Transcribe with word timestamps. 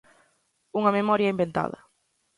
Unha 0.79 0.95
memoria 0.97 1.31
inventada. 1.33 1.79